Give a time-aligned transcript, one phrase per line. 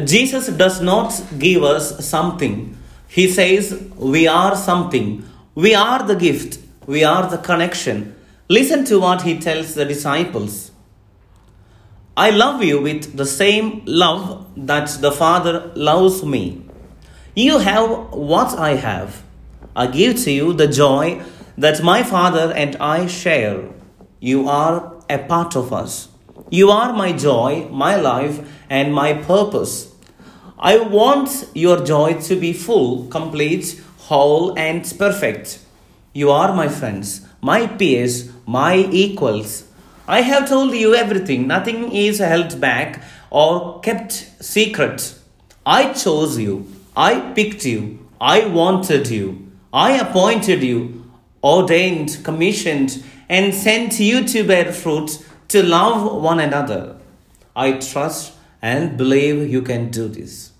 [0.00, 2.76] Jesus does not give us something.
[3.08, 5.24] He says we are something.
[5.54, 6.58] We are the gift.
[6.86, 8.16] We are the connection.
[8.48, 10.70] Listen to what he tells the disciples.
[12.16, 16.64] I love you with the same love that the Father loves me.
[17.34, 19.22] You have what I have.
[19.74, 21.22] I give to you the joy
[21.56, 23.64] that my Father and I share.
[24.20, 26.08] You are a part of us.
[26.52, 29.90] You are my joy, my life, and my purpose.
[30.58, 35.60] I want your joy to be full, complete, whole, and perfect.
[36.12, 39.64] You are my friends, my peers, my equals.
[40.06, 41.46] I have told you everything.
[41.46, 45.14] Nothing is held back or kept secret.
[45.64, 46.70] I chose you.
[46.94, 48.06] I picked you.
[48.20, 49.50] I wanted you.
[49.72, 51.10] I appointed you,
[51.42, 55.16] ordained, commissioned, and sent you to bear fruit
[55.52, 56.96] to love one another.
[57.54, 60.52] I trust and believe you can do this.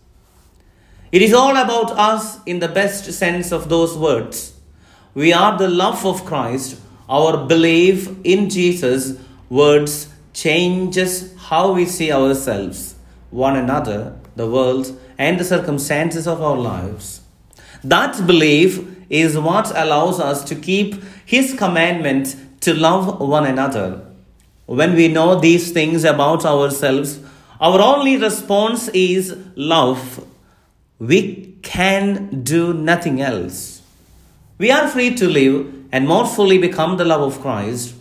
[1.10, 4.54] It is all about us in the best sense of those words.
[5.14, 6.78] We are the love of Christ.
[7.08, 9.18] Our belief in Jesus'
[9.48, 12.94] words changes how we see ourselves,
[13.30, 17.22] one another, the world, and the circumstances of our lives.
[17.82, 24.11] That belief is what allows us to keep His commandment to love one another.
[24.66, 27.20] When we know these things about ourselves,
[27.60, 30.26] our only response is love.
[30.98, 33.82] We can do nothing else.
[34.58, 37.94] We are free to live and more fully become the love of Christ.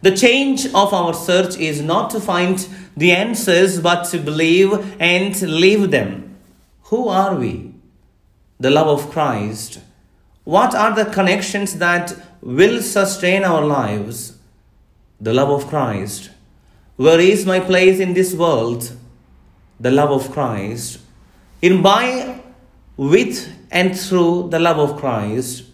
[0.00, 5.40] The change of our search is not to find the answers, but to believe and
[5.42, 6.36] live them.
[6.84, 7.74] Who are we?
[8.58, 9.80] The love of Christ.
[10.44, 14.37] What are the connections that will sustain our lives?
[15.20, 16.30] The love of Christ.
[16.96, 18.92] Where is my place in this world?
[19.80, 20.98] The love of Christ.
[21.62, 22.40] In by,
[22.96, 25.64] with, and through the love of Christ,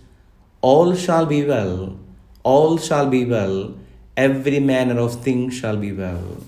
[0.60, 1.98] all shall be well.
[2.42, 3.74] All shall be well.
[4.16, 6.38] Every manner of thing shall be well.